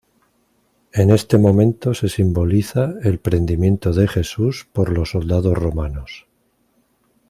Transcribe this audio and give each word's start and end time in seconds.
En 0.93 1.11
este 1.11 1.37
momento 1.37 1.93
se 1.93 2.09
simboliza 2.09 2.95
"El 3.03 3.19
Prendimiento 3.19 3.93
de 3.93 4.07
Jesús" 4.07 4.67
por 4.73 4.91
los 4.91 5.11
soldados 5.11 5.53
romanos. 5.55 6.25